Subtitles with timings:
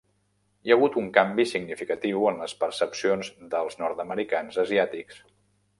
[0.67, 5.27] Hi ha hagut un canvi significatiu en les percepcions dels nord-americans asiàtics.